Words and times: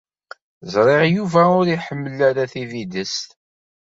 Ẓriɣ 0.73 1.01
Yuba 1.15 1.41
ur 1.59 1.67
iḥemmel 1.75 2.19
ara 2.29 2.51
tibidest. 2.51 3.27